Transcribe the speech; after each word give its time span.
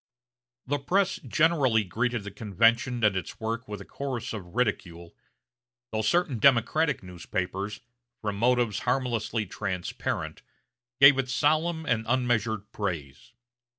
The 0.65 0.79
press 0.79 1.17
generally 1.17 1.83
greeted 1.83 2.23
the 2.23 2.31
convention 2.31 3.03
and 3.03 3.15
its 3.15 3.39
work 3.39 3.67
with 3.67 3.81
a 3.81 3.85
chorus 3.85 4.33
of 4.33 4.55
ridicule, 4.55 5.13
though 5.91 6.01
certain 6.01 6.39
Democratic 6.39 7.03
newspapers, 7.03 7.81
from 8.19 8.35
motives 8.37 8.79
harmlessly 8.79 9.45
transparent, 9.45 10.41
gave 10.99 11.19
it 11.19 11.29
solemn 11.29 11.85
and 11.85 12.03
unmeasured 12.09 12.71
praise. 12.71 13.33